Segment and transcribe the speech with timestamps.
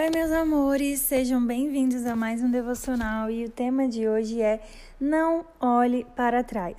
[0.00, 4.60] Oi, meus amores, sejam bem-vindos a mais um devocional e o tema de hoje é
[5.00, 6.76] Não olhe para trás.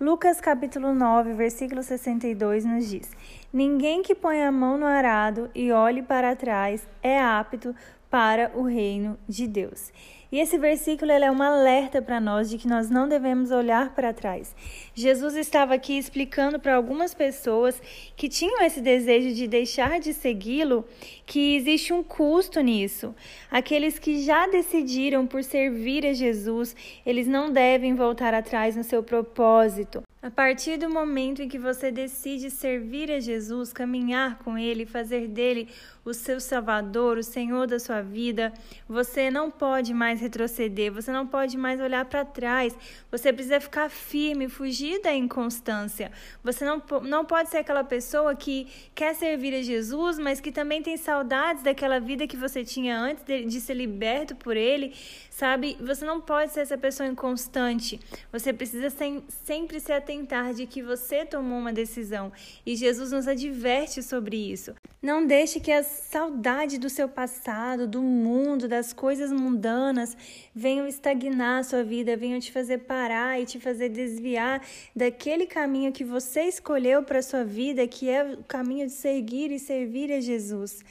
[0.00, 3.10] Lucas capítulo 9, versículo 62 nos diz:
[3.52, 7.74] Ninguém que põe a mão no arado e olhe para trás é apto
[8.08, 9.92] para o reino de Deus.
[10.32, 14.14] E esse versículo é um alerta para nós de que nós não devemos olhar para
[14.14, 14.56] trás.
[14.94, 17.78] Jesus estava aqui explicando para algumas pessoas
[18.16, 20.86] que tinham esse desejo de deixar de segui-lo
[21.26, 23.14] que existe um custo nisso.
[23.50, 26.74] Aqueles que já decidiram por servir a Jesus,
[27.04, 30.02] eles não devem voltar atrás no seu propósito.
[30.22, 35.26] A partir do momento em que você decide servir a Jesus, caminhar com Ele, fazer
[35.26, 35.68] dele
[36.04, 38.52] o seu Salvador, o Senhor da sua vida,
[38.88, 42.72] você não pode mais retroceder, você não pode mais olhar para trás,
[43.10, 46.12] você precisa ficar firme, fugir da inconstância.
[46.42, 50.82] Você não, não pode ser aquela pessoa que quer servir a Jesus, mas que também
[50.82, 54.94] tem saudades daquela vida que você tinha antes de, de ser liberto por Ele,
[55.30, 55.76] sabe?
[55.80, 57.98] Você não pode ser essa pessoa inconstante,
[58.30, 62.30] você precisa sem, sempre se atentar de que você tomou uma decisão
[62.66, 64.74] e Jesus nos adverte sobre isso.
[65.00, 70.16] Não deixe que a saudade do seu passado, do mundo, das coisas mundanas
[70.54, 74.62] venham estagnar a sua vida, venham te fazer parar e te fazer desviar
[74.94, 79.50] daquele caminho que você escolheu para a sua vida, que é o caminho de seguir
[79.50, 80.84] e servir a Jesus.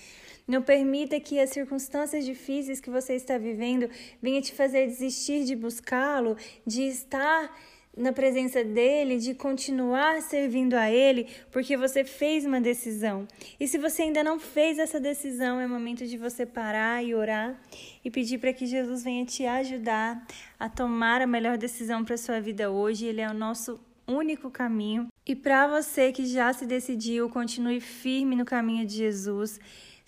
[0.47, 3.89] Não permita que as circunstâncias difíceis que você está vivendo
[4.21, 6.35] venham te fazer desistir de buscá-lo,
[6.65, 7.55] de estar
[7.95, 13.27] na presença dele, de continuar servindo a ele, porque você fez uma decisão.
[13.59, 17.59] E se você ainda não fez essa decisão, é momento de você parar e orar
[18.03, 20.25] e pedir para que Jesus venha te ajudar
[20.59, 23.05] a tomar a melhor decisão para sua vida hoje.
[23.05, 25.07] Ele é o nosso único caminho.
[25.25, 29.59] E para você que já se decidiu, continue firme no caminho de Jesus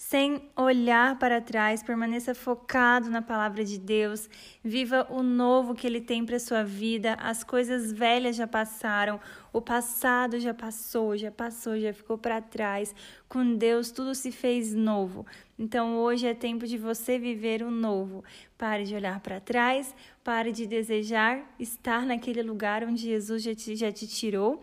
[0.10, 4.30] sem olhar para trás, permaneça focado na palavra de Deus,
[4.62, 7.14] viva o novo que Ele tem para sua vida.
[7.14, 9.18] As coisas velhas já passaram,
[9.54, 12.94] o passado já passou, já passou, já ficou para trás.
[13.30, 15.26] Com Deus tudo se fez novo.
[15.58, 18.26] Então hoje é tempo de você viver o novo.
[18.58, 23.74] Pare de olhar para trás, pare de desejar estar naquele lugar onde Jesus já te,
[23.78, 24.60] já te tirou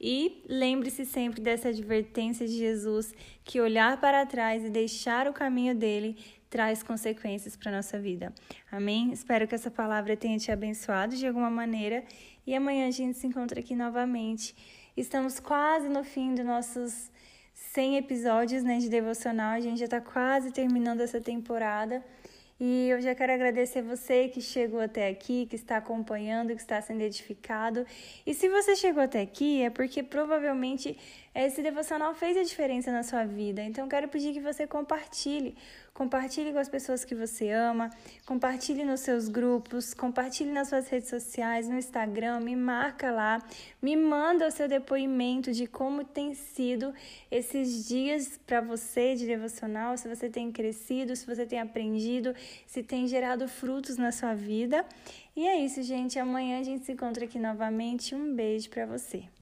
[0.00, 3.12] e lembre-se sempre dessa advertência de Jesus
[3.44, 6.16] que olhar para trás e deixar o caminho dele
[6.48, 8.32] traz consequências para a nossa vida.
[8.72, 9.12] Amém?
[9.12, 12.02] Espero que essa palavra tenha te abençoado de alguma maneira
[12.46, 14.56] e amanhã a gente se encontra aqui novamente.
[14.96, 17.10] Estamos quase no fim dos nossos
[17.54, 22.02] 100 episódios né, de devocional, a gente já está quase terminando essa temporada.
[22.62, 26.78] E eu já quero agradecer você que chegou até aqui, que está acompanhando, que está
[26.82, 27.86] sendo edificado.
[28.26, 30.94] E se você chegou até aqui, é porque provavelmente
[31.34, 33.62] esse devocional fez a diferença na sua vida.
[33.62, 35.56] Então, quero pedir que você compartilhe.
[35.94, 37.90] Compartilhe com as pessoas que você ama,
[38.24, 43.42] compartilhe nos seus grupos, compartilhe nas suas redes sociais, no Instagram, me marca lá,
[43.82, 46.94] me manda o seu depoimento de como tem sido
[47.30, 52.34] esses dias para você de devocional, se você tem crescido, se você tem aprendido,
[52.66, 54.84] se tem gerado frutos na sua vida.
[55.34, 56.18] E é isso, gente.
[56.18, 58.14] Amanhã a gente se encontra aqui novamente.
[58.14, 59.30] Um beijo para você.